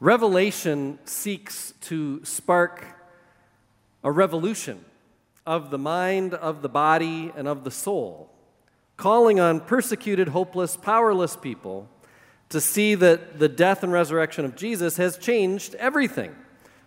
Revelation 0.00 0.98
seeks 1.04 1.72
to 1.82 2.24
spark 2.24 2.84
a 4.02 4.10
revolution 4.10 4.84
of 5.46 5.70
the 5.70 5.78
mind, 5.78 6.34
of 6.34 6.62
the 6.62 6.68
body, 6.68 7.32
and 7.36 7.46
of 7.46 7.64
the 7.64 7.70
soul, 7.70 8.30
calling 8.96 9.38
on 9.40 9.60
persecuted, 9.60 10.28
hopeless, 10.28 10.76
powerless 10.76 11.36
people 11.36 11.88
to 12.48 12.60
see 12.60 12.94
that 12.94 13.38
the 13.38 13.48
death 13.48 13.82
and 13.82 13.92
resurrection 13.92 14.44
of 14.44 14.56
Jesus 14.56 14.96
has 14.96 15.16
changed 15.18 15.74
everything 15.76 16.34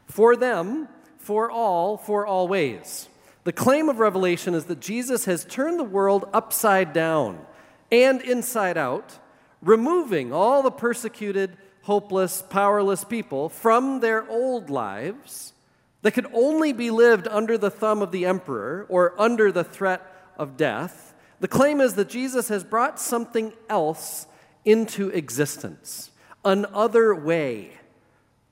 for 0.05 0.36
them, 0.36 0.88
for 1.18 1.52
all, 1.52 1.98
for 1.98 2.26
always. 2.26 3.10
The 3.44 3.54
claim 3.54 3.89
of 3.89 4.00
Revelation 4.00 4.54
is 4.54 4.66
that 4.66 4.80
Jesus 4.80 5.26
has 5.26 5.46
turned 5.46 5.80
the 5.80 5.84
world 5.84 6.30
upside 6.34 6.94
down 6.94 7.46
and 7.92 8.21
inside 8.21 8.78
out, 8.78 9.20
removing 9.62 10.32
all 10.32 10.62
the 10.62 10.71
persecuted, 10.71 11.57
hopeless, 11.84 12.44
powerless 12.50 13.04
people 13.04 13.50
from 13.50 14.00
their 14.00 14.30
old 14.30 14.70
lives 14.70 15.54
that 16.02 16.11
could 16.11 16.28
only 16.33 16.74
be 16.74 16.92
lived 16.92 17.28
under 17.28 17.57
the 17.57 17.71
thumb 17.71 18.02
of 18.02 18.11
the 18.11 18.25
emperor 18.25 18.86
or 18.89 19.20
under 19.20 19.52
the 19.52 19.64
threat 19.64 20.02
of 20.38 20.57
death. 20.57 21.14
The 21.39 21.47
claim 21.47 21.82
is 21.82 21.96
that 21.96 22.10
Jesus 22.10 22.50
has 22.50 22.64
brought 22.64 23.00
something 23.00 23.54
else 23.70 24.28
into 24.66 25.10
existence, 25.10 26.11
an 26.44 26.66
other 26.74 27.16
way. 27.16 27.71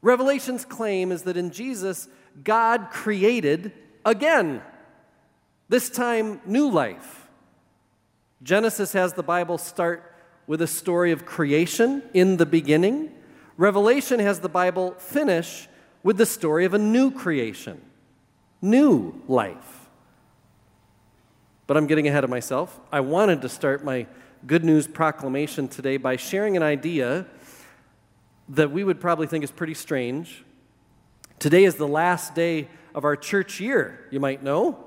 Revelation's 0.02 0.66
claim 0.66 1.12
is 1.12 1.24
that 1.24 1.38
in 1.38 1.52
Jesus, 1.52 2.08
God 2.44 2.90
created 2.92 3.72
again, 4.06 4.62
this 5.68 5.90
time 5.90 6.40
new 6.46 6.70
life. 6.70 7.28
Genesis 8.44 8.94
has 8.94 9.14
the 9.14 9.24
Bible 9.24 9.58
start 9.58 10.15
with 10.48 10.62
a 10.62 10.68
story 10.68 11.12
of 11.12 11.26
creation 11.26 12.04
in 12.14 12.38
the 12.38 12.46
beginning. 12.46 13.12
Revelation 13.58 14.20
has 14.20 14.40
the 14.40 14.50
Bible 14.50 14.92
finish 14.94 15.68
with 16.04 16.18
the 16.18 16.26
story 16.26 16.66
of 16.66 16.74
a 16.74 16.78
new 16.78 17.10
creation, 17.12 17.82
new 18.62 19.22
life. 19.28 19.90
But 21.68 21.78
I'm 21.78 21.88
getting 21.88 22.08
ahead 22.08 22.24
of 22.24 22.30
myself. 22.30 22.80
I 22.92 23.00
wanted 23.00 23.42
to 23.42 23.50
start 23.50 23.84
my 23.84 24.06
good 24.46 24.64
news 24.64 24.88
proclamation 24.88 25.68
today 25.68 25.98
by 25.98 26.16
sharing 26.16 26.56
an 26.56 26.62
idea 26.62 27.26
that 28.50 28.70
we 28.70 28.84
would 28.84 29.02
probably 29.02 29.26
think 29.26 29.44
is 29.44 29.52
pretty 29.52 29.74
strange. 29.74 30.44
Today 31.40 31.64
is 31.64 31.76
the 31.76 31.88
last 31.88 32.36
day 32.36 32.68
of 32.94 33.04
our 33.04 33.16
church 33.16 33.60
year, 33.60 34.08
you 34.12 34.20
might 34.20 34.44
know. 34.44 34.84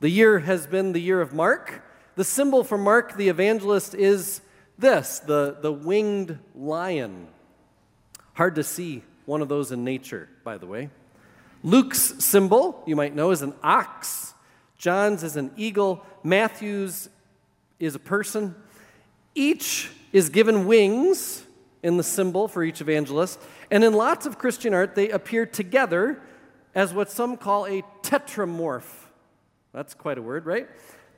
The 0.00 0.08
year 0.10 0.40
has 0.40 0.66
been 0.66 0.92
the 0.92 1.00
year 1.00 1.20
of 1.20 1.32
Mark. 1.32 1.82
The 2.16 2.24
symbol 2.24 2.64
for 2.64 2.76
Mark 2.76 3.16
the 3.16 3.28
evangelist 3.28 3.94
is 3.94 4.40
this 4.78 5.20
the, 5.20 5.56
the 5.60 5.72
winged 5.72 6.38
lion. 6.54 7.28
Hard 8.34 8.56
to 8.56 8.62
see 8.62 9.02
one 9.24 9.42
of 9.42 9.48
those 9.48 9.72
in 9.72 9.84
nature, 9.84 10.28
by 10.44 10.58
the 10.58 10.66
way. 10.66 10.90
Luke's 11.62 12.14
symbol, 12.24 12.82
you 12.86 12.94
might 12.94 13.14
know, 13.14 13.30
is 13.30 13.42
an 13.42 13.54
ox. 13.62 14.34
John's 14.78 15.22
is 15.22 15.36
an 15.36 15.50
eagle. 15.56 16.04
Matthew's 16.22 17.08
is 17.78 17.94
a 17.94 17.98
person. 17.98 18.54
Each 19.34 19.90
is 20.12 20.28
given 20.28 20.66
wings 20.66 21.44
in 21.82 21.96
the 21.96 22.02
symbol 22.02 22.48
for 22.48 22.62
each 22.62 22.80
evangelist. 22.80 23.40
And 23.70 23.82
in 23.82 23.94
lots 23.94 24.26
of 24.26 24.38
Christian 24.38 24.74
art, 24.74 24.94
they 24.94 25.10
appear 25.10 25.46
together 25.46 26.20
as 26.74 26.92
what 26.92 27.10
some 27.10 27.36
call 27.36 27.66
a 27.66 27.82
tetramorph. 28.02 29.06
That's 29.72 29.94
quite 29.94 30.18
a 30.18 30.22
word, 30.22 30.46
right? 30.46 30.68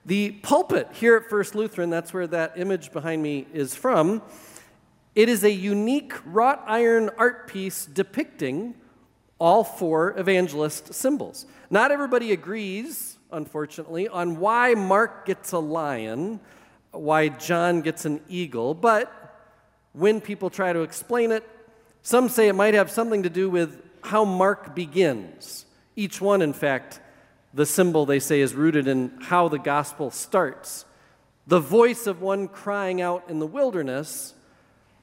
The 0.08 0.30
pulpit 0.30 0.88
here 0.94 1.16
at 1.16 1.28
First 1.28 1.54
Lutheran, 1.54 1.90
that's 1.90 2.14
where 2.14 2.26
that 2.28 2.54
image 2.56 2.92
behind 2.92 3.22
me 3.22 3.46
is 3.52 3.74
from, 3.74 4.22
it 5.14 5.28
is 5.28 5.44
a 5.44 5.50
unique 5.50 6.14
wrought 6.24 6.64
iron 6.66 7.10
art 7.18 7.46
piece 7.46 7.84
depicting 7.84 8.74
all 9.38 9.64
four 9.64 10.18
evangelist 10.18 10.94
symbols. 10.94 11.44
Not 11.68 11.90
everybody 11.90 12.32
agrees, 12.32 13.18
unfortunately, 13.32 14.08
on 14.08 14.40
why 14.40 14.72
Mark 14.72 15.26
gets 15.26 15.52
a 15.52 15.58
lion, 15.58 16.40
why 16.92 17.28
John 17.28 17.82
gets 17.82 18.06
an 18.06 18.22
eagle, 18.30 18.72
but 18.72 19.12
when 19.92 20.22
people 20.22 20.48
try 20.48 20.72
to 20.72 20.80
explain 20.80 21.32
it, 21.32 21.46
some 22.00 22.30
say 22.30 22.48
it 22.48 22.54
might 22.54 22.72
have 22.72 22.90
something 22.90 23.24
to 23.24 23.30
do 23.30 23.50
with 23.50 23.82
how 24.00 24.24
Mark 24.24 24.74
begins. 24.74 25.66
Each 25.96 26.18
one, 26.18 26.40
in 26.40 26.54
fact, 26.54 27.02
the 27.54 27.66
symbol 27.66 28.06
they 28.06 28.20
say 28.20 28.40
is 28.40 28.54
rooted 28.54 28.86
in 28.86 29.18
how 29.20 29.48
the 29.48 29.58
gospel 29.58 30.10
starts. 30.10 30.84
The 31.46 31.60
voice 31.60 32.06
of 32.06 32.20
one 32.20 32.48
crying 32.48 33.00
out 33.00 33.24
in 33.28 33.38
the 33.38 33.46
wilderness 33.46 34.34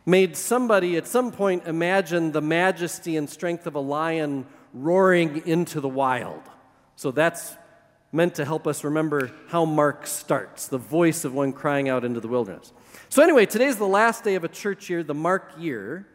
made 0.06 0.38
somebody 0.38 0.96
at 0.98 1.08
some 1.08 1.32
point 1.32 1.66
imagine 1.66 2.32
the 2.32 2.42
majesty 2.42 3.18
and 3.18 3.30
strength 3.30 3.66
of 3.66 3.76
a 3.76 3.80
lion 3.80 4.46
roaring 4.74 5.48
into 5.48 5.82
the 5.82 5.90
wild. 5.90 6.42
So 6.96 7.12
that's 7.12 7.56
meant 8.12 8.36
to 8.36 8.46
help 8.46 8.68
us 8.68 8.84
remember 8.84 9.32
how 9.48 9.66
Mark 9.66 10.08
starts 10.08 10.68
the 10.68 10.78
voice 10.78 11.26
of 11.26 11.34
one 11.34 11.52
crying 11.52 11.90
out 11.90 12.06
into 12.06 12.20
the 12.20 12.28
wilderness. 12.28 12.72
So, 13.10 13.22
anyway, 13.22 13.46
today's 13.46 13.78
the 13.78 13.88
last 13.88 14.24
day 14.24 14.36
of 14.36 14.44
a 14.44 14.48
church 14.48 14.90
year, 14.90 15.04
the 15.04 15.14
Mark 15.14 15.52
year. 15.58 16.08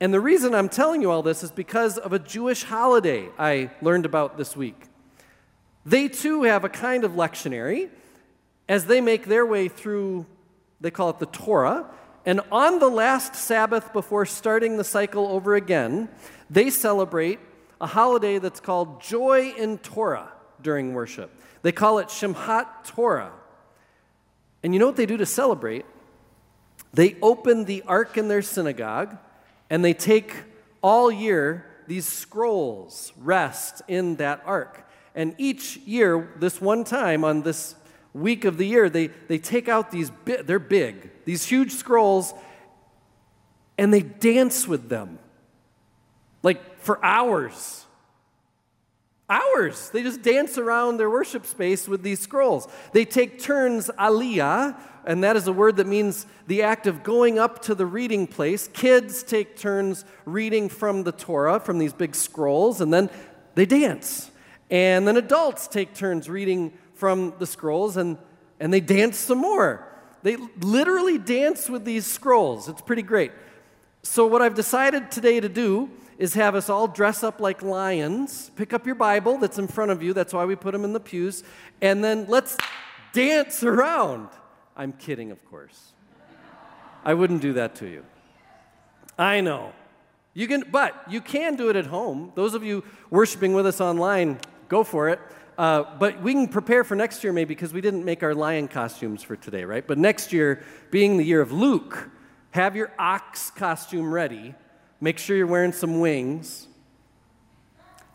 And 0.00 0.14
the 0.14 0.20
reason 0.20 0.54
I'm 0.54 0.70
telling 0.70 1.02
you 1.02 1.10
all 1.10 1.22
this 1.22 1.42
is 1.42 1.50
because 1.50 1.98
of 1.98 2.14
a 2.14 2.18
Jewish 2.18 2.62
holiday 2.62 3.28
I 3.38 3.70
learned 3.82 4.06
about 4.06 4.38
this 4.38 4.56
week. 4.56 4.89
They 5.90 6.06
too 6.06 6.44
have 6.44 6.62
a 6.62 6.68
kind 6.68 7.02
of 7.02 7.14
lectionary 7.14 7.90
as 8.68 8.86
they 8.86 9.00
make 9.00 9.26
their 9.26 9.44
way 9.44 9.66
through, 9.66 10.24
they 10.80 10.92
call 10.92 11.10
it 11.10 11.18
the 11.18 11.26
Torah. 11.26 11.90
And 12.24 12.42
on 12.52 12.78
the 12.78 12.88
last 12.88 13.34
Sabbath 13.34 13.92
before 13.92 14.24
starting 14.24 14.76
the 14.76 14.84
cycle 14.84 15.26
over 15.26 15.56
again, 15.56 16.08
they 16.48 16.70
celebrate 16.70 17.40
a 17.80 17.88
holiday 17.88 18.38
that's 18.38 18.60
called 18.60 19.02
Joy 19.02 19.52
in 19.58 19.78
Torah 19.78 20.30
during 20.62 20.94
worship. 20.94 21.32
They 21.62 21.72
call 21.72 21.98
it 21.98 22.06
Simchat 22.06 22.84
Torah. 22.84 23.32
And 24.62 24.72
you 24.72 24.78
know 24.78 24.86
what 24.86 24.96
they 24.96 25.06
do 25.06 25.16
to 25.16 25.26
celebrate? 25.26 25.86
They 26.94 27.16
open 27.20 27.64
the 27.64 27.82
ark 27.88 28.16
in 28.16 28.28
their 28.28 28.42
synagogue 28.42 29.18
and 29.68 29.84
they 29.84 29.94
take 29.94 30.36
all 30.82 31.10
year 31.10 31.66
these 31.88 32.06
scrolls 32.06 33.12
rest 33.18 33.82
in 33.88 34.14
that 34.16 34.40
ark. 34.46 34.86
And 35.14 35.34
each 35.38 35.76
year, 35.78 36.30
this 36.38 36.60
one 36.60 36.84
time 36.84 37.24
on 37.24 37.42
this 37.42 37.74
week 38.12 38.44
of 38.44 38.56
the 38.56 38.66
year, 38.66 38.88
they, 38.88 39.08
they 39.28 39.38
take 39.38 39.68
out 39.68 39.90
these, 39.90 40.10
bi- 40.10 40.42
they're 40.42 40.58
big, 40.58 41.10
these 41.24 41.46
huge 41.46 41.72
scrolls, 41.72 42.34
and 43.78 43.92
they 43.92 44.02
dance 44.02 44.68
with 44.68 44.88
them. 44.88 45.18
Like 46.42 46.80
for 46.80 47.04
hours. 47.04 47.86
Hours. 49.28 49.90
They 49.90 50.02
just 50.02 50.22
dance 50.22 50.58
around 50.58 50.96
their 50.96 51.10
worship 51.10 51.46
space 51.46 51.86
with 51.86 52.02
these 52.02 52.20
scrolls. 52.20 52.66
They 52.92 53.04
take 53.04 53.40
turns, 53.40 53.90
aliyah, 53.98 54.76
and 55.06 55.24
that 55.24 55.36
is 55.36 55.46
a 55.46 55.52
word 55.52 55.76
that 55.76 55.86
means 55.86 56.26
the 56.46 56.62
act 56.62 56.86
of 56.86 57.02
going 57.02 57.38
up 57.38 57.62
to 57.62 57.74
the 57.74 57.86
reading 57.86 58.26
place. 58.26 58.68
Kids 58.68 59.22
take 59.22 59.56
turns 59.56 60.04
reading 60.24 60.68
from 60.68 61.04
the 61.04 61.12
Torah, 61.12 61.60
from 61.60 61.78
these 61.78 61.92
big 61.92 62.14
scrolls, 62.14 62.80
and 62.80 62.92
then 62.92 63.08
they 63.54 63.66
dance. 63.66 64.29
And 64.70 65.06
then 65.06 65.16
adults 65.16 65.66
take 65.66 65.94
turns 65.94 66.28
reading 66.28 66.72
from 66.94 67.34
the 67.38 67.46
scrolls 67.46 67.96
and, 67.96 68.18
and 68.60 68.72
they 68.72 68.80
dance 68.80 69.18
some 69.18 69.38
more. 69.38 69.86
They 70.22 70.36
literally 70.60 71.18
dance 71.18 71.68
with 71.68 71.84
these 71.84 72.06
scrolls. 72.06 72.68
It's 72.68 72.82
pretty 72.82 73.02
great. 73.02 73.32
So, 74.02 74.26
what 74.26 74.42
I've 74.42 74.54
decided 74.54 75.10
today 75.10 75.40
to 75.40 75.48
do 75.48 75.90
is 76.18 76.34
have 76.34 76.54
us 76.54 76.68
all 76.68 76.86
dress 76.86 77.22
up 77.22 77.40
like 77.40 77.62
lions. 77.62 78.50
Pick 78.56 78.72
up 78.72 78.86
your 78.86 78.94
Bible 78.94 79.38
that's 79.38 79.58
in 79.58 79.66
front 79.66 79.90
of 79.90 80.02
you. 80.02 80.12
That's 80.12 80.32
why 80.32 80.44
we 80.44 80.54
put 80.54 80.72
them 80.72 80.84
in 80.84 80.92
the 80.92 81.00
pews. 81.00 81.42
And 81.80 82.04
then 82.04 82.26
let's 82.28 82.56
dance 83.12 83.62
around. 83.62 84.28
I'm 84.76 84.92
kidding, 84.92 85.30
of 85.30 85.44
course. 85.46 85.92
I 87.04 87.14
wouldn't 87.14 87.40
do 87.40 87.54
that 87.54 87.74
to 87.76 87.86
you. 87.86 88.04
I 89.18 89.40
know. 89.40 89.72
You 90.34 90.46
can, 90.46 90.64
but 90.70 90.94
you 91.10 91.20
can 91.20 91.56
do 91.56 91.70
it 91.70 91.76
at 91.76 91.86
home. 91.86 92.32
Those 92.34 92.54
of 92.54 92.62
you 92.62 92.84
worshiping 93.10 93.52
with 93.52 93.66
us 93.66 93.80
online, 93.80 94.38
go 94.70 94.82
for 94.84 95.10
it. 95.10 95.20
Uh, 95.58 95.84
but 95.98 96.22
we 96.22 96.32
can 96.32 96.48
prepare 96.48 96.84
for 96.84 96.94
next 96.94 97.22
year 97.22 97.34
maybe 97.34 97.54
because 97.54 97.74
we 97.74 97.82
didn't 97.82 98.04
make 98.04 98.22
our 98.22 98.34
lion 98.34 98.66
costumes 98.66 99.22
for 99.22 99.36
today, 99.36 99.64
right? 99.64 99.86
But 99.86 99.98
next 99.98 100.32
year, 100.32 100.62
being 100.90 101.18
the 101.18 101.24
year 101.24 101.42
of 101.42 101.52
Luke, 101.52 102.08
have 102.52 102.74
your 102.76 102.90
ox 102.98 103.50
costume 103.50 104.10
ready. 104.10 104.54
Make 105.02 105.18
sure 105.18 105.36
you're 105.36 105.46
wearing 105.46 105.72
some 105.72 106.00
wings. 106.00 106.66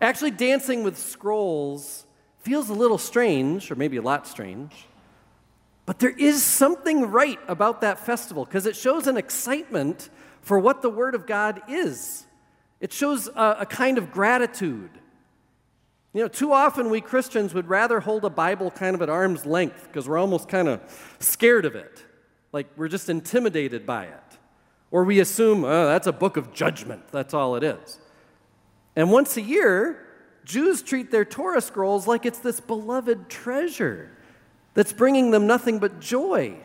Actually, 0.01 0.31
dancing 0.31 0.83
with 0.83 0.97
scrolls 0.97 2.05
feels 2.39 2.69
a 2.69 2.73
little 2.73 2.97
strange, 2.97 3.71
or 3.71 3.75
maybe 3.75 3.97
a 3.97 4.01
lot 4.01 4.27
strange. 4.27 4.71
But 5.85 5.99
there 5.99 6.15
is 6.17 6.43
something 6.43 7.11
right 7.11 7.39
about 7.47 7.81
that 7.81 7.99
festival 7.99 8.45
because 8.45 8.65
it 8.65 8.75
shows 8.75 9.07
an 9.07 9.17
excitement 9.17 10.09
for 10.41 10.57
what 10.59 10.81
the 10.81 10.89
Word 10.89 11.15
of 11.15 11.27
God 11.27 11.61
is. 11.69 12.25
It 12.79 12.91
shows 12.91 13.27
a, 13.27 13.57
a 13.61 13.65
kind 13.65 13.97
of 13.97 14.11
gratitude. 14.11 14.89
You 16.15 16.21
know, 16.21 16.27
too 16.29 16.53
often 16.53 16.89
we 16.89 17.01
Christians 17.01 17.53
would 17.53 17.67
rather 17.67 17.99
hold 17.99 18.23
a 18.23 18.29
Bible 18.29 18.71
kind 18.71 18.95
of 18.95 19.01
at 19.01 19.09
arm's 19.09 19.45
length 19.45 19.83
because 19.83 20.07
we're 20.07 20.17
almost 20.17 20.47
kind 20.47 20.69
of 20.69 20.79
scared 21.19 21.65
of 21.65 21.75
it. 21.75 22.05
Like 22.53 22.67
we're 22.77 22.87
just 22.87 23.09
intimidated 23.09 23.85
by 23.85 24.05
it. 24.05 24.37
Or 24.91 25.03
we 25.03 25.19
assume, 25.19 25.65
oh, 25.65 25.87
that's 25.87 26.07
a 26.07 26.13
book 26.13 26.37
of 26.37 26.53
judgment. 26.53 27.09
That's 27.11 27.33
all 27.33 27.57
it 27.57 27.65
is. 27.65 27.99
And 28.95 29.11
once 29.11 29.35
a 29.35 29.41
year, 29.41 30.07
Jews 30.45 30.81
treat 30.81 31.11
their 31.11 31.25
Torah 31.25 31.59
scrolls 31.59 32.07
like 32.07 32.25
it's 32.25 32.39
this 32.39 32.61
beloved 32.61 33.27
treasure 33.27 34.09
that's 34.73 34.93
bringing 34.93 35.31
them 35.31 35.45
nothing 35.45 35.79
but 35.79 35.99
joy. 35.99 36.55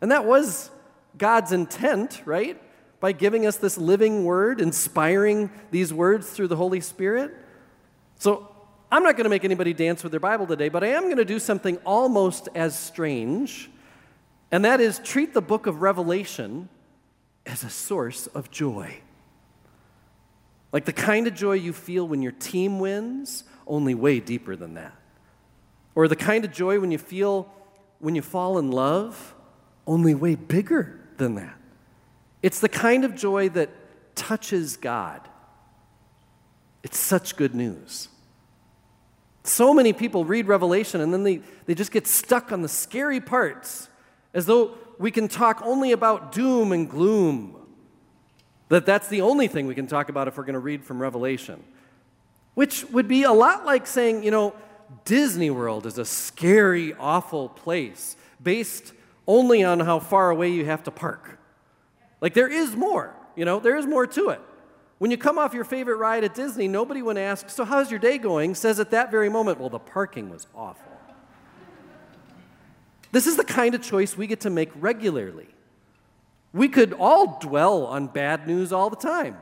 And 0.00 0.10
that 0.10 0.24
was 0.24 0.70
God's 1.18 1.52
intent, 1.52 2.22
right? 2.24 2.58
By 3.00 3.12
giving 3.12 3.44
us 3.44 3.56
this 3.56 3.76
living 3.76 4.24
word, 4.24 4.58
inspiring 4.58 5.50
these 5.70 5.92
words 5.92 6.30
through 6.30 6.48
the 6.48 6.56
Holy 6.56 6.80
Spirit. 6.80 7.34
So 8.18 8.55
I'm 8.90 9.02
not 9.02 9.16
going 9.16 9.24
to 9.24 9.30
make 9.30 9.44
anybody 9.44 9.72
dance 9.72 10.02
with 10.02 10.12
their 10.12 10.20
Bible 10.20 10.46
today, 10.46 10.68
but 10.68 10.84
I 10.84 10.88
am 10.88 11.04
going 11.04 11.16
to 11.16 11.24
do 11.24 11.38
something 11.38 11.76
almost 11.78 12.48
as 12.54 12.78
strange, 12.78 13.68
and 14.52 14.64
that 14.64 14.80
is 14.80 15.00
treat 15.00 15.34
the 15.34 15.42
book 15.42 15.66
of 15.66 15.82
Revelation 15.82 16.68
as 17.44 17.64
a 17.64 17.70
source 17.70 18.26
of 18.28 18.50
joy. 18.50 18.98
Like 20.72 20.84
the 20.84 20.92
kind 20.92 21.26
of 21.26 21.34
joy 21.34 21.54
you 21.54 21.72
feel 21.72 22.06
when 22.06 22.22
your 22.22 22.32
team 22.32 22.78
wins, 22.78 23.44
only 23.66 23.94
way 23.94 24.20
deeper 24.20 24.54
than 24.54 24.74
that. 24.74 24.94
Or 25.94 26.06
the 26.06 26.16
kind 26.16 26.44
of 26.44 26.52
joy 26.52 26.78
when 26.78 26.90
you 26.90 26.98
feel 26.98 27.50
when 27.98 28.14
you 28.14 28.22
fall 28.22 28.58
in 28.58 28.70
love, 28.70 29.34
only 29.86 30.14
way 30.14 30.34
bigger 30.34 31.00
than 31.16 31.36
that. 31.36 31.56
It's 32.42 32.60
the 32.60 32.68
kind 32.68 33.04
of 33.04 33.14
joy 33.14 33.48
that 33.50 33.70
touches 34.14 34.76
God. 34.76 35.26
It's 36.82 36.98
such 36.98 37.36
good 37.36 37.54
news. 37.54 38.08
So 39.46 39.72
many 39.72 39.92
people 39.92 40.24
read 40.24 40.48
Revelation 40.48 41.00
and 41.00 41.12
then 41.12 41.22
they, 41.22 41.40
they 41.66 41.74
just 41.74 41.92
get 41.92 42.06
stuck 42.06 42.52
on 42.52 42.62
the 42.62 42.68
scary 42.68 43.20
parts 43.20 43.88
as 44.34 44.46
though 44.46 44.76
we 44.98 45.10
can 45.10 45.28
talk 45.28 45.62
only 45.64 45.92
about 45.92 46.32
doom 46.32 46.72
and 46.72 46.88
gloom. 46.88 47.54
That 48.68 48.86
that's 48.86 49.08
the 49.08 49.20
only 49.20 49.46
thing 49.46 49.66
we 49.66 49.74
can 49.74 49.86
talk 49.86 50.08
about 50.08 50.26
if 50.26 50.36
we're 50.36 50.44
going 50.44 50.54
to 50.54 50.58
read 50.58 50.84
from 50.84 51.00
Revelation. 51.00 51.62
Which 52.54 52.84
would 52.86 53.06
be 53.06 53.22
a 53.22 53.32
lot 53.32 53.64
like 53.64 53.86
saying, 53.86 54.24
you 54.24 54.30
know, 54.30 54.54
Disney 55.04 55.50
World 55.50 55.86
is 55.86 55.98
a 55.98 56.04
scary, 56.04 56.94
awful 56.94 57.48
place 57.48 58.16
based 58.42 58.92
only 59.26 59.62
on 59.62 59.80
how 59.80 59.98
far 59.98 60.30
away 60.30 60.48
you 60.48 60.64
have 60.64 60.82
to 60.84 60.90
park. 60.90 61.38
Like 62.20 62.34
there 62.34 62.48
is 62.48 62.74
more, 62.74 63.14
you 63.36 63.44
know, 63.44 63.60
there 63.60 63.76
is 63.76 63.86
more 63.86 64.06
to 64.06 64.30
it. 64.30 64.40
When 64.98 65.10
you 65.10 65.18
come 65.18 65.38
off 65.38 65.52
your 65.52 65.64
favorite 65.64 65.96
ride 65.96 66.24
at 66.24 66.34
Disney, 66.34 66.68
nobody, 66.68 67.02
when 67.02 67.18
asked, 67.18 67.50
So, 67.50 67.64
how's 67.64 67.90
your 67.90 68.00
day 68.00 68.18
going? 68.18 68.54
says 68.54 68.80
at 68.80 68.90
that 68.92 69.10
very 69.10 69.28
moment, 69.28 69.60
Well, 69.60 69.68
the 69.68 69.78
parking 69.78 70.30
was 70.30 70.46
awful. 70.54 70.92
This 73.12 73.26
is 73.26 73.36
the 73.36 73.44
kind 73.44 73.74
of 73.74 73.82
choice 73.82 74.16
we 74.16 74.26
get 74.26 74.40
to 74.40 74.50
make 74.50 74.70
regularly. 74.74 75.48
We 76.52 76.68
could 76.68 76.92
all 76.94 77.38
dwell 77.38 77.86
on 77.86 78.08
bad 78.08 78.46
news 78.46 78.72
all 78.72 78.90
the 78.90 78.96
time. 78.96 79.36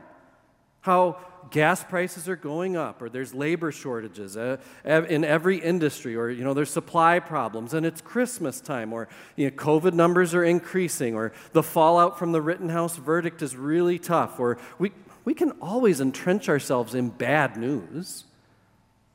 How 0.81 1.17
gas 1.51 1.83
prices 1.83 2.27
are 2.27 2.35
going 2.35 2.75
up, 2.75 3.01
or 3.01 3.09
there's 3.09 3.33
labor 3.33 3.71
shortages 3.71 4.35
uh, 4.35 4.57
in 4.85 5.23
every 5.23 5.57
industry, 5.57 6.15
or 6.15 6.29
you 6.29 6.43
know 6.43 6.53
there's 6.53 6.69
supply 6.69 7.19
problems, 7.19 7.73
and 7.73 7.85
it's 7.85 8.01
Christmas 8.01 8.59
time, 8.59 8.93
or 8.93 9.07
you 9.35 9.49
know, 9.49 9.55
COVID 9.55 9.93
numbers 9.93 10.33
are 10.33 10.43
increasing, 10.43 11.15
or 11.15 11.31
the 11.53 11.63
fallout 11.63 12.19
from 12.19 12.31
the 12.31 12.41
Rittenhouse 12.41 12.97
verdict 12.97 13.41
is 13.41 13.55
really 13.55 13.99
tough, 13.99 14.39
or 14.39 14.57
we 14.77 14.91
we 15.25 15.33
can 15.33 15.51
always 15.61 15.99
entrench 15.99 16.47
ourselves 16.47 16.95
in 16.95 17.09
bad 17.09 17.57
news. 17.57 18.25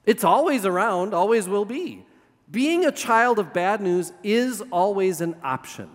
It's 0.04 0.24
always 0.24 0.66
around, 0.66 1.14
always 1.14 1.48
will 1.48 1.64
be. 1.64 2.04
Being 2.50 2.84
a 2.84 2.92
child 2.92 3.38
of 3.38 3.52
bad 3.52 3.80
news 3.80 4.12
is 4.24 4.60
always 4.72 5.20
an 5.20 5.36
option. 5.44 5.88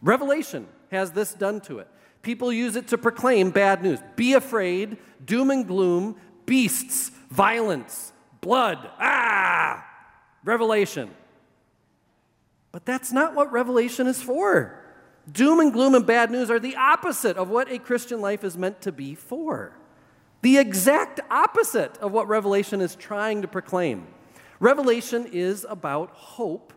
Revelation 0.00 0.66
has 0.90 1.12
this 1.12 1.34
done 1.34 1.60
to 1.62 1.78
it. 1.78 1.88
People 2.22 2.50
use 2.52 2.74
it 2.74 2.88
to 2.88 2.98
proclaim 2.98 3.50
bad 3.50 3.82
news. 3.82 3.98
Be 4.16 4.32
afraid, 4.32 4.96
doom 5.24 5.50
and 5.50 5.66
gloom, 5.66 6.16
beasts, 6.46 7.10
violence, 7.30 8.12
blood. 8.40 8.78
Ah! 8.98 9.86
Revelation. 10.42 11.10
But 12.72 12.86
that's 12.86 13.12
not 13.12 13.34
what 13.34 13.52
Revelation 13.52 14.06
is 14.06 14.22
for. 14.22 14.85
Doom 15.30 15.60
and 15.60 15.72
gloom 15.72 15.94
and 15.94 16.06
bad 16.06 16.30
news 16.30 16.50
are 16.50 16.60
the 16.60 16.76
opposite 16.76 17.36
of 17.36 17.48
what 17.48 17.70
a 17.70 17.78
Christian 17.78 18.20
life 18.20 18.44
is 18.44 18.56
meant 18.56 18.80
to 18.82 18.92
be 18.92 19.14
for. 19.14 19.76
The 20.42 20.58
exact 20.58 21.20
opposite 21.30 21.96
of 21.98 22.12
what 22.12 22.28
Revelation 22.28 22.80
is 22.80 22.94
trying 22.94 23.42
to 23.42 23.48
proclaim. 23.48 24.06
Revelation 24.60 25.26
is 25.32 25.66
about 25.68 26.10
hope 26.10 26.72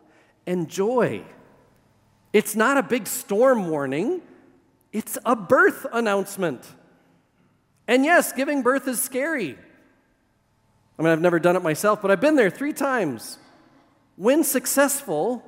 and 0.48 0.68
joy. 0.68 1.24
It's 2.34 2.56
not 2.56 2.78
a 2.78 2.84
big 2.84 3.08
storm 3.08 3.70
warning, 3.70 4.22
it's 4.92 5.18
a 5.26 5.36
birth 5.36 5.86
announcement. 5.92 6.68
And 7.88 8.04
yes, 8.04 8.34
giving 8.34 8.62
birth 8.62 8.88
is 8.88 9.02
scary. 9.02 9.58
I 10.98 11.02
mean, 11.02 11.12
I've 11.12 11.22
never 11.22 11.40
done 11.40 11.56
it 11.56 11.64
myself, 11.64 12.02
but 12.02 12.12
I've 12.12 12.22
been 12.22 12.36
there 12.36 12.50
three 12.50 12.74
times. 12.74 13.38
When 14.16 14.44
successful, 14.44 15.44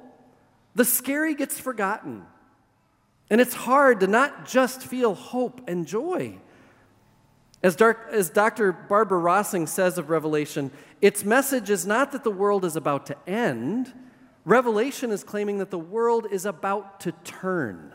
the 0.75 0.85
scary 0.85 1.35
gets 1.35 1.59
forgotten. 1.59 2.25
And 3.31 3.39
it's 3.39 3.53
hard 3.53 4.01
to 4.01 4.07
not 4.07 4.45
just 4.45 4.83
feel 4.83 5.15
hope 5.15 5.61
and 5.67 5.87
joy. 5.87 6.37
As, 7.63 7.77
dark, 7.77 8.09
as 8.11 8.29
Dr. 8.29 8.73
Barbara 8.73 9.21
Rossing 9.21 9.69
says 9.69 9.97
of 9.97 10.09
Revelation, 10.09 10.69
its 10.99 11.23
message 11.23 11.69
is 11.69 11.87
not 11.87 12.11
that 12.11 12.25
the 12.25 12.29
world 12.29 12.65
is 12.65 12.75
about 12.75 13.05
to 13.05 13.17
end. 13.25 13.93
Revelation 14.43 15.11
is 15.11 15.23
claiming 15.23 15.59
that 15.59 15.71
the 15.71 15.79
world 15.79 16.27
is 16.29 16.45
about 16.45 16.99
to 17.01 17.13
turn. 17.23 17.93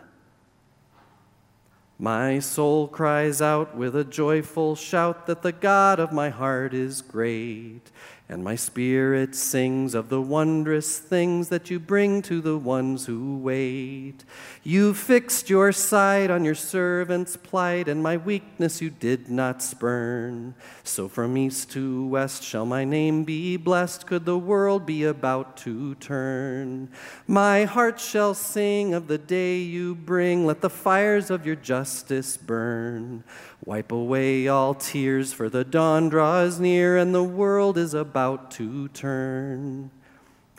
My 1.98 2.38
soul 2.38 2.88
cries 2.88 3.42
out 3.42 3.76
with 3.76 3.94
a 3.94 4.04
joyful 4.04 4.74
shout 4.74 5.26
that 5.26 5.42
the 5.42 5.52
God 5.52 6.00
of 6.00 6.12
my 6.12 6.30
heart 6.30 6.72
is 6.72 7.02
great. 7.02 7.90
And 8.28 8.42
my 8.42 8.56
spirit 8.56 9.36
sings 9.36 9.94
of 9.94 10.08
the 10.08 10.20
wondrous 10.20 10.98
things 10.98 11.48
that 11.50 11.70
you 11.70 11.78
bring 11.78 12.22
to 12.22 12.40
the 12.40 12.56
ones 12.58 13.06
who 13.06 13.38
wait. 13.38 14.24
You 14.64 14.94
fixed 14.94 15.48
your 15.48 15.70
sight 15.70 16.28
on 16.28 16.44
your 16.44 16.56
servant's 16.56 17.36
plight, 17.36 17.86
and 17.86 18.02
my 18.02 18.16
weakness 18.16 18.82
you 18.82 18.90
did 18.90 19.30
not 19.30 19.62
spurn. 19.62 20.56
So 20.82 21.06
from 21.06 21.36
east 21.36 21.70
to 21.72 22.04
west 22.08 22.42
shall 22.42 22.66
my 22.66 22.84
name 22.84 23.22
be 23.22 23.56
blessed, 23.56 24.08
could 24.08 24.24
the 24.24 24.36
world 24.38 24.86
be 24.86 25.04
about 25.04 25.56
to 25.58 25.94
turn. 25.94 26.88
My 27.28 27.62
heart 27.62 28.00
shall 28.00 28.34
sing 28.34 28.92
of 28.92 29.06
the 29.06 29.18
day 29.18 29.58
you 29.58 29.94
bring, 29.94 30.44
let 30.44 30.62
the 30.62 30.70
fires 30.70 31.30
of 31.30 31.46
your 31.46 31.54
justice 31.54 32.36
burn. 32.36 33.22
Wipe 33.64 33.92
away 33.92 34.48
all 34.48 34.74
tears, 34.74 35.32
for 35.32 35.48
the 35.48 35.64
dawn 35.64 36.08
draws 36.08 36.58
near 36.58 36.96
and 36.96 37.14
the 37.14 37.22
world 37.22 37.78
is 37.78 37.94
about 37.94 38.15
to 38.16 38.88
turn. 38.88 39.90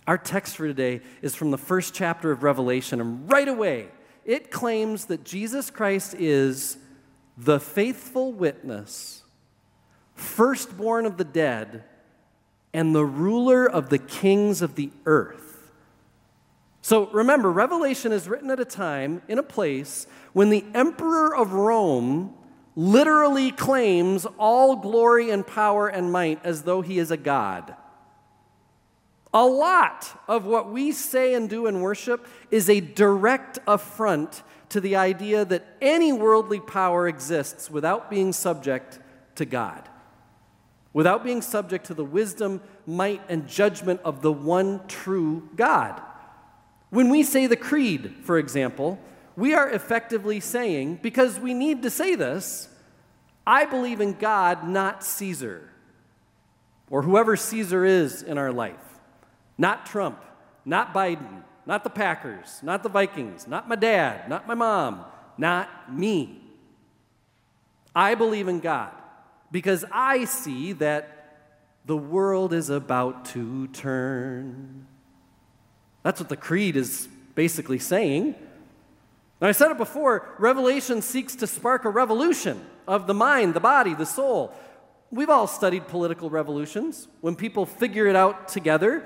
Our 0.06 0.20
text 0.20 0.58
for 0.58 0.68
today 0.68 1.02
is 1.24 1.34
from 1.34 1.50
the 1.50 1.58
first 1.58 1.96
chapter 1.96 2.32
of 2.32 2.44
Revelation, 2.44 3.02
and 3.02 3.32
right 3.32 3.48
away 3.48 3.88
it 4.26 4.52
claims 4.52 5.06
that 5.06 5.24
Jesus 5.24 5.72
Christ 5.72 6.14
is 6.14 6.78
the 7.36 7.60
faithful 7.60 8.32
witness, 8.32 9.24
firstborn 10.14 11.08
of 11.08 11.18
the 11.18 11.24
dead, 11.24 11.84
and 12.74 12.94
the 12.94 13.06
ruler 13.06 13.68
of 13.68 13.90
the 13.90 13.98
kings 13.98 14.62
of 14.62 14.76
the 14.76 14.92
earth. 15.08 15.72
So 16.82 17.08
remember, 17.08 17.52
Revelation 17.52 18.12
is 18.12 18.30
written 18.30 18.52
at 18.52 18.60
a 18.60 18.66
time, 18.66 19.24
in 19.28 19.40
a 19.40 19.44
place, 19.44 20.06
when 20.34 20.52
the 20.52 20.64
emperor 20.76 21.36
of 21.36 21.54
Rome 21.54 22.37
literally 22.78 23.50
claims 23.50 24.28
all 24.38 24.76
glory 24.76 25.32
and 25.32 25.46
power 25.46 25.88
and 25.88 26.12
might 26.12 26.40
as 26.46 26.62
though 26.62 26.82
he 26.82 27.00
is 27.00 27.10
a 27.10 27.18
god. 27.18 27.76
A 29.34 29.44
lot 29.44 30.22
of 30.28 30.46
what 30.46 30.72
we 30.72 30.92
say 30.92 31.34
and 31.34 31.50
do 31.50 31.66
in 31.66 31.82
worship 31.82 32.28
is 32.52 32.70
a 32.70 32.80
direct 32.80 33.58
affront 33.68 34.44
to 34.70 34.80
the 34.80 34.96
idea 34.96 35.44
that 35.44 35.66
any 35.82 36.14
worldly 36.14 36.60
power 36.60 37.08
exists 37.08 37.72
without 37.72 38.12
being 38.12 38.32
subject 38.32 39.00
to 39.36 39.46
God, 39.46 39.90
without 40.94 41.24
being 41.24 41.42
subject 41.42 41.88
to 41.88 41.96
the 41.96 42.06
wisdom, 42.06 42.62
might, 42.86 43.24
and 43.28 43.48
judgment 43.48 44.02
of 44.04 44.22
the 44.22 44.32
one 44.32 44.82
true 44.88 45.50
God. 45.56 46.00
When 46.92 47.10
we 47.10 47.24
say 47.24 47.48
the 47.48 47.56
creed, 47.56 48.18
for 48.22 48.38
example, 48.38 49.00
we 49.38 49.54
are 49.54 49.70
effectively 49.70 50.40
saying, 50.40 51.00
because 51.04 51.40
we 51.40 51.54
need 51.54 51.84
to 51.84 51.92
say 51.92 52.16
this, 52.16 52.68
I 53.46 53.66
believe 53.66 54.02
in 54.02 54.14
God, 54.14 54.68
not 54.68 55.04
Caesar, 55.04 55.70
or 56.90 57.04
whoever 57.04 57.38
Caesar 57.38 57.86
is 57.86 58.24
in 58.24 58.40
our 58.40 58.52
life. 58.52 58.76
Not 59.58 59.86
Trump, 59.86 60.24
not 60.66 60.92
Biden, 60.94 61.44
not 61.68 61.84
the 61.84 61.90
Packers, 61.92 62.60
not 62.64 62.82
the 62.82 62.90
Vikings, 62.90 63.48
not 63.48 63.70
my 63.70 63.76
dad, 63.76 64.28
not 64.28 64.48
my 64.48 64.56
mom, 64.56 65.06
not 65.38 65.94
me. 65.94 66.42
I 67.96 68.16
believe 68.16 68.48
in 68.48 68.60
God 68.60 68.92
because 69.52 69.86
I 69.92 70.26
see 70.26 70.74
that 70.74 71.14
the 71.86 71.98
world 71.98 72.54
is 72.54 72.70
about 72.70 73.26
to 73.26 73.68
turn. 73.68 74.88
That's 76.04 76.20
what 76.20 76.30
the 76.30 76.38
creed 76.38 76.76
is 76.76 77.08
basically 77.36 77.80
saying. 77.80 78.36
Now, 79.40 79.48
I 79.48 79.52
said 79.52 79.72
it 79.72 79.78
before 79.78 80.36
Revelation 80.40 81.02
seeks 81.02 81.36
to 81.38 81.48
spark 81.48 81.86
a 81.86 81.90
revolution 81.90 82.66
of 82.88 83.06
the 83.06 83.14
mind, 83.14 83.54
the 83.54 83.60
body, 83.60 83.94
the 83.94 84.06
soul. 84.06 84.54
We've 85.12 85.30
all 85.30 85.48
studied 85.48 85.88
political 85.88 86.30
revolutions. 86.30 87.08
When 87.22 87.36
people 87.36 87.66
figure 87.66 88.08
it 88.08 88.16
out 88.16 88.48
together, 88.48 89.06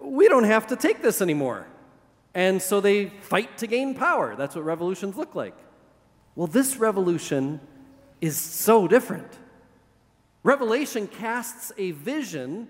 we 0.00 0.28
don't 0.28 0.44
have 0.44 0.68
to 0.68 0.76
take 0.76 1.02
this 1.02 1.20
anymore. 1.20 1.66
And 2.34 2.62
so 2.62 2.80
they 2.80 3.06
fight 3.20 3.58
to 3.58 3.66
gain 3.66 3.94
power. 3.94 4.36
That's 4.36 4.54
what 4.54 4.64
revolutions 4.64 5.16
look 5.16 5.34
like. 5.34 5.54
Well, 6.34 6.46
this 6.46 6.76
revolution 6.76 7.60
is 8.20 8.36
so 8.36 8.88
different. 8.88 9.30
Revelation 10.42 11.06
casts 11.06 11.72
a 11.76 11.90
vision 11.90 12.68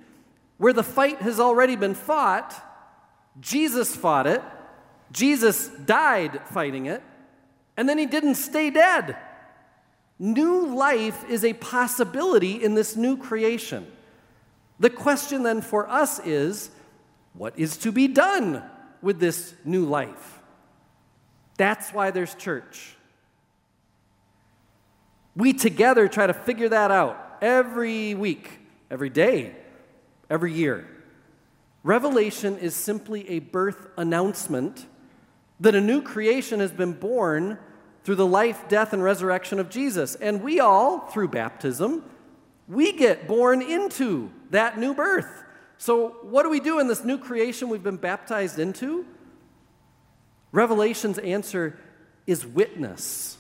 where 0.58 0.72
the 0.72 0.82
fight 0.82 1.20
has 1.22 1.38
already 1.38 1.76
been 1.76 1.94
fought. 1.94 2.54
Jesus 3.40 3.94
fought 3.94 4.26
it, 4.26 4.42
Jesus 5.12 5.68
died 5.68 6.40
fighting 6.46 6.86
it, 6.86 7.02
and 7.76 7.88
then 7.88 7.98
he 7.98 8.06
didn't 8.06 8.34
stay 8.36 8.70
dead. 8.70 9.16
New 10.18 10.66
life 10.74 11.28
is 11.28 11.44
a 11.44 11.52
possibility 11.52 12.62
in 12.62 12.74
this 12.74 12.96
new 12.96 13.16
creation. 13.16 13.86
The 14.80 14.90
question 14.90 15.42
then 15.42 15.60
for 15.60 15.88
us 15.88 16.18
is 16.24 16.70
what 17.34 17.58
is 17.58 17.76
to 17.78 17.92
be 17.92 18.08
done 18.08 18.62
with 19.00 19.20
this 19.20 19.54
new 19.64 19.84
life? 19.84 20.40
That's 21.56 21.92
why 21.92 22.10
there's 22.10 22.34
church. 22.34 22.96
We 25.34 25.52
together 25.52 26.08
try 26.08 26.26
to 26.26 26.34
figure 26.34 26.68
that 26.68 26.90
out 26.90 27.38
every 27.40 28.14
week, 28.14 28.50
every 28.90 29.10
day, 29.10 29.54
every 30.28 30.52
year. 30.52 30.86
Revelation 31.82 32.58
is 32.58 32.74
simply 32.74 33.28
a 33.28 33.38
birth 33.40 33.88
announcement 33.96 34.86
that 35.62 35.76
a 35.76 35.80
new 35.80 36.02
creation 36.02 36.58
has 36.58 36.72
been 36.72 36.92
born 36.92 37.56
through 38.02 38.16
the 38.16 38.26
life, 38.26 38.68
death, 38.68 38.92
and 38.92 39.02
resurrection 39.02 39.60
of 39.60 39.70
Jesus. 39.70 40.16
And 40.16 40.42
we 40.42 40.58
all, 40.58 41.06
through 41.06 41.28
baptism, 41.28 42.04
we 42.66 42.92
get 42.92 43.28
born 43.28 43.62
into 43.62 44.30
that 44.50 44.76
new 44.76 44.92
birth. 44.92 45.44
So, 45.78 46.16
what 46.22 46.42
do 46.42 46.50
we 46.50 46.58
do 46.58 46.80
in 46.80 46.88
this 46.88 47.04
new 47.04 47.16
creation 47.16 47.68
we've 47.68 47.82
been 47.82 47.96
baptized 47.96 48.58
into? 48.58 49.06
Revelation's 50.50 51.18
answer 51.18 51.78
is 52.26 52.44
witness. 52.44 53.38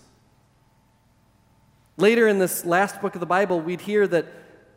Later 1.96 2.28
in 2.28 2.38
this 2.38 2.64
last 2.64 3.00
book 3.00 3.14
of 3.14 3.20
the 3.20 3.26
Bible, 3.26 3.60
we'd 3.60 3.80
hear 3.80 4.06
that 4.06 4.26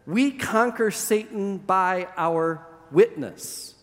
we 0.08 0.32
conquer 0.32 0.90
Satan 0.90 1.60
by 1.60 2.08
our 2.18 2.66
witness. 2.92 3.75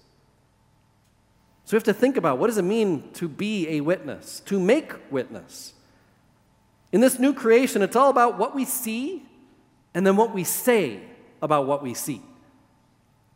So 1.73 1.77
we 1.77 1.79
have 1.79 1.85
to 1.85 1.95
think 1.95 2.19
about 2.19 2.37
what 2.37 2.49
does 2.49 2.59
it 2.59 2.65
mean 2.65 3.11
to 3.15 3.27
be 3.27 3.67
a 3.67 3.81
witness, 3.81 4.41
to 4.41 4.61
make 4.61 4.93
witness. 5.11 5.73
In 6.93 7.01
this 7.01 7.19
new 7.19 7.33
creation, 7.33 7.81
it's 7.81 7.97
all 7.97 8.11
about 8.11 8.37
what 8.37 8.55
we 8.55 8.67
see 8.67 9.23
and 9.95 10.07
then 10.07 10.19
what 10.19 10.35
we 10.35 10.45
say 10.45 11.01
about 11.41 11.67
what 11.67 11.83
we 11.83 11.95
see. 11.95 12.21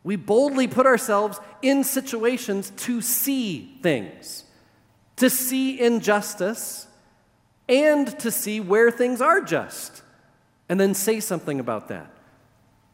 We 0.03 0.17
boldly 0.17 0.67
put 0.67 0.85
ourselves 0.85 1.39
in 1.63 1.83
situations 1.83 2.69
to 2.77 3.01
see 3.01 3.79
things, 3.81 4.43
to 5.15 5.31
see 5.31 5.81
injustice, 5.81 6.85
and 7.67 8.19
to 8.19 8.29
see 8.29 8.59
where 8.59 8.91
things 8.91 9.19
are 9.19 9.41
just, 9.41 10.03
and 10.69 10.79
then 10.79 10.93
say 10.93 11.21
something 11.21 11.59
about 11.59 11.87
that. 11.87 12.11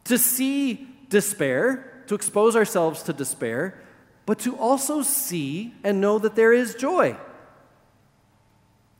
To 0.04 0.16
see 0.16 0.88
despair, 1.10 2.02
to 2.06 2.14
expose 2.14 2.56
ourselves 2.56 3.02
to 3.02 3.12
despair, 3.12 3.83
but 4.26 4.38
to 4.40 4.56
also 4.56 5.02
see 5.02 5.74
and 5.84 6.00
know 6.00 6.18
that 6.18 6.34
there 6.34 6.52
is 6.52 6.74
joy. 6.74 7.16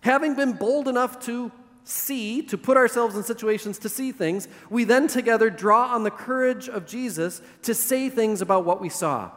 Having 0.01 0.35
been 0.35 0.53
bold 0.53 0.87
enough 0.87 1.19
to 1.21 1.51
see, 1.85 2.43
to 2.43 2.59
put 2.59 2.77
ourselves 2.77 3.17
in 3.17 3.23
situations 3.23 3.79
to 3.79 3.89
see 3.89 4.13
things, 4.13 4.49
we 4.69 4.85
then 4.85 5.07
together 5.07 5.49
draw 5.49 5.95
on 5.95 6.03
the 6.03 6.11
courage 6.11 6.69
of 6.69 6.87
Jesus 6.87 7.41
to 7.63 7.75
say 7.75 8.09
things 8.11 8.43
about 8.43 8.65
what 8.65 8.81
we 8.81 8.89
saw. 8.89 9.31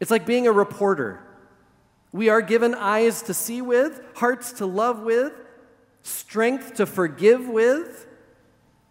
It's 0.00 0.10
like 0.10 0.26
being 0.26 0.46
a 0.46 0.52
reporter. 0.52 1.20
We 2.10 2.28
are 2.28 2.40
given 2.40 2.74
eyes 2.74 3.22
to 3.22 3.34
see 3.34 3.60
with, 3.60 4.00
hearts 4.16 4.52
to 4.54 4.66
love 4.66 5.02
with, 5.02 5.32
strength 6.02 6.74
to 6.74 6.86
forgive 6.86 7.48
with, 7.48 8.07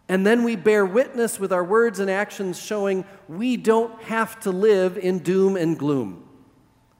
and 0.08 0.26
then 0.26 0.42
we 0.42 0.56
bear 0.56 0.86
witness 0.86 1.38
with 1.38 1.52
our 1.52 1.64
words 1.64 2.00
and 2.00 2.10
actions 2.10 2.58
showing 2.58 3.04
we 3.28 3.56
don't 3.56 4.02
have 4.02 4.40
to 4.40 4.50
live 4.50 4.96
in 4.96 5.18
doom 5.18 5.56
and 5.56 5.78
gloom. 5.78 6.24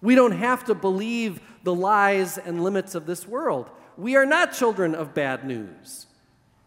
We 0.03 0.15
don't 0.15 0.33
have 0.33 0.65
to 0.65 0.75
believe 0.75 1.41
the 1.62 1.75
lies 1.75 2.37
and 2.38 2.62
limits 2.62 2.95
of 2.95 3.07
this 3.07 3.27
world. 3.27 3.71
We 3.97 4.15
are 4.17 4.27
not 4.27 4.53
children 4.53 4.95
of 4.95 5.15
bad 5.15 5.45
news. 5.45 6.07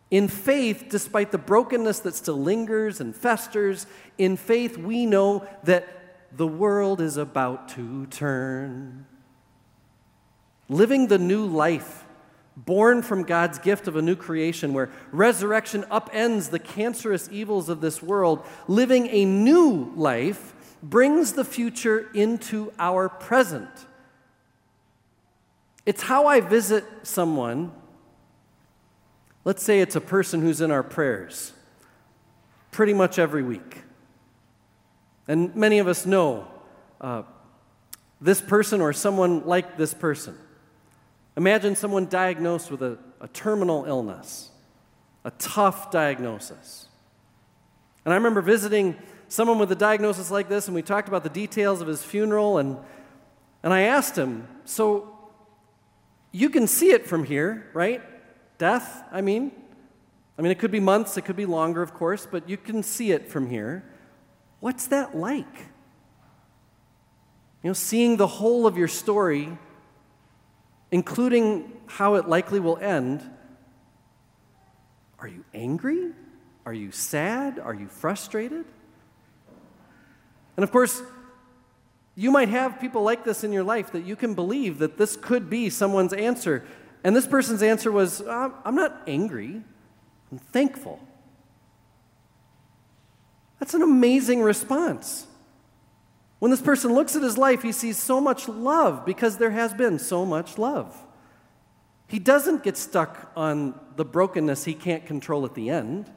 In 0.10 0.28
faith, 0.28 0.88
despite 0.90 1.32
the 1.32 1.38
brokenness 1.38 2.00
that 2.00 2.16
still 2.16 2.42
lingers 2.42 3.00
and 3.00 3.16
festers, 3.16 3.86
in 4.18 4.36
faith 4.36 4.78
we 4.78 5.06
know 5.06 5.48
that 5.64 5.88
the 6.36 6.48
world 6.48 7.00
is 7.00 7.18
about 7.18 7.70
to 7.70 8.08
turn. 8.08 9.06
Living 10.68 11.08
the 11.08 11.18
new 11.18 11.46
life 11.46 12.01
born 12.56 13.02
from 13.02 13.24
God's 13.24 13.60
gift 13.60 13.88
of 13.88 13.96
a 13.96 14.02
new 14.02 14.16
creation, 14.16 14.74
where 14.74 14.90
resurrection 15.12 15.84
upends 15.84 16.50
the 16.50 16.60
cancerous 16.60 17.30
evils 17.32 17.70
of 17.70 17.82
this 17.82 18.02
world, 18.02 18.46
living 18.68 19.08
a 19.08 19.26
new 19.26 19.92
life 19.96 20.54
brings 20.84 21.34
the 21.34 21.46
future 21.46 22.10
into 22.14 22.74
our 22.80 23.08
present. 23.08 23.70
It's 25.86 26.04
how 26.04 26.28
I 26.28 26.42
visit 26.42 26.84
someone. 27.04 27.72
Let's 29.44 29.64
say 29.64 29.80
it's 29.80 29.96
a 29.96 30.02
person 30.02 30.42
who's 30.42 30.62
in 30.62 30.72
our 30.72 30.84
prayers 30.84 31.54
pretty 32.72 32.94
much 32.94 33.20
every 33.20 33.44
week. 33.44 33.84
And 35.28 35.56
many 35.56 35.80
of 35.80 35.88
us 35.88 36.06
know 36.06 36.48
uh, 37.00 37.24
this 38.20 38.42
person 38.42 38.82
or 38.82 38.94
someone 38.94 39.46
like 39.46 39.78
this 39.78 39.94
person. 39.94 40.38
Imagine 41.38 41.76
someone 41.76 42.08
diagnosed 42.08 42.72
with 42.72 42.82
a, 42.82 42.98
a 43.22 43.28
terminal 43.30 43.86
illness, 43.86 44.50
a 45.24 45.32
tough 45.32 45.92
diagnosis. 45.92 46.88
And 48.04 48.14
I 48.14 48.18
remember 48.18 48.42
visiting 48.42 48.98
someone 49.28 49.58
with 49.58 49.72
a 49.72 49.76
diagnosis 49.76 50.30
like 50.30 50.50
this, 50.50 50.68
and 50.68 50.76
we 50.76 50.82
talked 50.82 51.08
about 51.08 51.24
the 51.24 51.30
details 51.30 51.82
of 51.82 51.88
his 51.88 52.04
funeral, 52.04 52.58
and, 52.58 52.78
and 53.64 53.74
I 53.74 53.82
asked 53.82 54.18
him, 54.18 54.48
So 54.66 55.18
you 56.32 56.50
can 56.50 56.68
see 56.68 56.92
it 56.92 57.08
from 57.08 57.24
here, 57.24 57.70
right? 57.74 58.02
Death, 58.58 59.04
I 59.12 59.22
mean. 59.22 59.52
I 60.38 60.42
mean, 60.42 60.52
it 60.52 60.60
could 60.60 60.72
be 60.72 60.80
months, 60.80 61.18
it 61.18 61.22
could 61.22 61.36
be 61.36 61.46
longer, 61.46 61.82
of 61.82 61.94
course, 61.94 62.28
but 62.30 62.50
you 62.50 62.58
can 62.58 62.84
see 62.84 63.12
it 63.12 63.30
from 63.30 63.50
here. 63.50 63.84
What's 64.60 64.88
that 64.88 65.16
like? 65.16 65.58
You 67.64 67.70
know, 67.70 67.74
seeing 67.74 68.18
the 68.18 68.28
whole 68.28 68.66
of 68.66 68.78
your 68.78 68.88
story 68.88 69.58
including 70.92 71.72
how 71.88 72.16
it 72.16 72.28
likely 72.28 72.60
will 72.60 72.78
end. 72.78 73.24
Are 75.20 75.28
you 75.28 75.46
angry? 75.54 76.12
Are 76.66 76.74
you 76.74 76.92
sad? 76.92 77.60
Are 77.60 77.74
you 77.74 77.88
frustrated? 77.88 78.66
And 80.58 80.64
of 80.64 80.72
course, 80.72 81.02
you 82.16 82.30
might 82.30 82.50
have 82.50 82.80
people 82.80 83.04
like 83.04 83.24
this 83.24 83.44
in 83.44 83.54
your 83.54 83.64
life 83.64 83.92
that 83.94 84.06
you 84.06 84.16
can 84.16 84.34
believe 84.34 84.80
that 84.80 84.98
this 84.98 85.16
could 85.16 85.50
be 85.50 85.70
someone's 85.70 86.14
answer. 86.14 86.66
And 87.04 87.16
this 87.16 87.26
person's 87.26 87.64
answer 87.64 87.92
was, 87.92 88.22
uh, 88.22 88.50
I'm 88.64 88.76
not 88.76 89.02
angry, 89.08 89.64
I'm 90.32 90.38
thankful. 90.38 91.00
That's 93.60 93.74
an 93.74 93.82
amazing 93.82 94.42
response. 94.42 95.28
When 96.42 96.50
this 96.50 96.60
person 96.60 96.96
looks 96.96 97.16
at 97.16 97.22
his 97.22 97.38
life, 97.38 97.62
he 97.62 97.72
sees 97.72 98.02
so 98.02 98.20
much 98.20 98.48
love 98.48 99.06
because 99.06 99.38
there 99.38 99.52
has 99.52 99.76
been 99.76 100.00
so 100.00 100.26
much 100.26 100.58
love. 100.58 100.98
He 102.08 102.18
doesn't 102.18 102.64
get 102.64 102.78
stuck 102.78 103.32
on 103.36 103.80
the 103.96 104.04
brokenness 104.04 104.64
he 104.64 104.74
can't 104.74 105.06
control 105.06 105.46
at 105.46 105.54
the 105.54 105.70
end. 105.70 106.12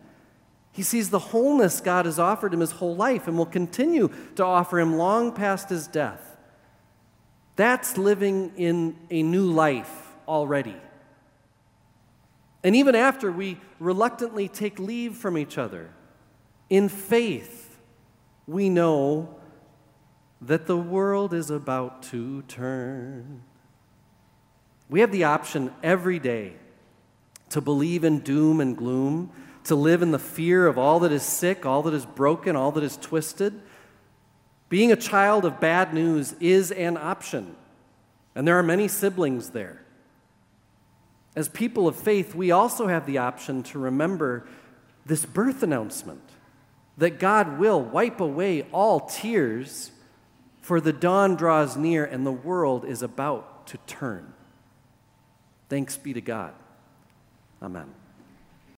He 0.73 0.83
sees 0.83 1.11
the 1.11 1.19
wholeness 1.19 1.83
God 1.83 2.07
has 2.07 2.19
offered 2.19 2.55
him 2.55 2.61
his 2.61 2.71
whole 2.71 2.97
life 2.97 3.29
and 3.29 3.37
will 3.37 3.45
continue 3.45 4.09
to 4.37 4.45
offer 4.47 4.81
him 4.81 4.97
long 4.97 5.31
past 5.31 5.69
his 5.69 5.87
death. 5.87 6.39
That's 7.57 7.99
living 7.99 8.53
in 8.57 8.97
a 9.11 9.23
new 9.23 9.53
life 9.53 10.15
already. 10.27 10.77
And 12.63 12.75
even 12.75 12.95
after 12.95 13.31
we 13.31 13.61
reluctantly 13.79 14.49
take 14.49 14.79
leave 14.79 15.17
from 15.17 15.37
each 15.37 15.59
other, 15.59 15.91
in 16.71 16.89
faith, 16.89 17.79
we 18.47 18.71
know 18.71 19.39
that 20.41 20.67
the 20.67 20.77
world 20.77 21.33
is 21.33 21.51
about 21.51 22.03
to 22.05 22.43
turn. 22.43 23.43
We 24.89 25.01
have 25.01 25.13
the 25.13 25.25
option 25.25 25.73
every 25.83 26.19
day 26.19 26.55
to 27.51 27.61
believe 27.61 28.05
in 28.05 28.21
doom 28.21 28.61
and 28.61 28.77
gloom, 28.77 29.31
to 29.65 29.75
live 29.75 30.03
in 30.03 30.11
the 30.11 30.19
fear 30.19 30.67
of 30.67 30.77
all 30.77 31.01
that 31.01 31.13
is 31.13 31.23
sick, 31.23 31.65
all 31.65 31.83
that 31.85 31.95
is 31.95 32.05
broken, 32.05 32.57
all 32.57 32.73
that 32.73 32.85
is 32.85 32.97
twisted. 32.97 33.59
Being 34.69 34.93
a 34.93 34.97
child 34.97 35.45
of 35.45 35.61
bad 35.61 35.95
news 35.95 36.35
is 36.41 36.71
an 36.73 36.97
option, 36.97 37.57
and 38.35 38.47
there 38.47 38.59
are 38.59 38.63
many 38.63 38.89
siblings 38.89 39.51
there. 39.51 39.83
As 41.37 41.49
people 41.49 41.89
of 41.89 41.97
faith, 41.97 42.35
we 42.35 42.51
also 42.51 42.87
have 42.87 43.07
the 43.07 43.19
option 43.19 43.63
to 43.65 43.79
remember 43.79 44.47
this 45.07 45.25
birth 45.25 45.63
announcement 45.63 46.23
that 46.97 47.19
God 47.19 47.59
will 47.59 47.83
wipe 47.83 48.21
away 48.21 48.63
all 48.73 49.01
tears, 49.01 49.91
for 50.65 50.81
the 50.81 50.95
dawn 50.95 51.37
draws 51.37 51.77
near 51.77 52.07
and 52.07 52.25
the 52.25 52.33
world 52.33 52.87
is 52.87 53.03
about 53.03 53.67
to 53.67 53.77
turn. 53.87 54.33
Thanks 55.69 55.99
be 55.99 56.15
to 56.15 56.23
God. 56.23 56.55
Amen. 57.63 57.93